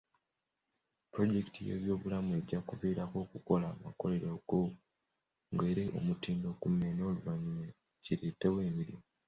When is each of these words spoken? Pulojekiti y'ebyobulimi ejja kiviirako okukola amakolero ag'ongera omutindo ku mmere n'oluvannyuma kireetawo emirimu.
Pulojekiti 1.11 1.59
y'ebyobulimi 1.67 2.31
ejja 2.39 2.59
kiviirako 2.67 3.15
okukola 3.25 3.65
amakolero 3.75 4.27
ag'ongera 4.37 5.83
omutindo 5.97 6.49
ku 6.59 6.65
mmere 6.71 6.91
n'oluvannyuma 6.95 7.67
kireetawo 8.03 8.57
emirimu. 8.69 9.03